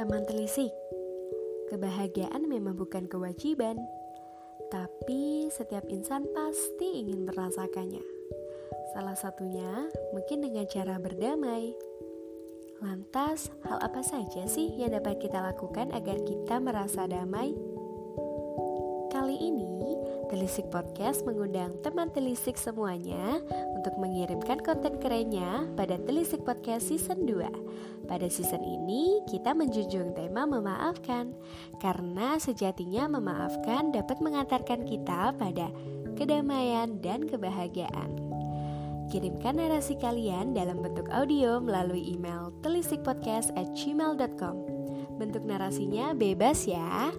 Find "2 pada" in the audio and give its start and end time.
27.26-28.30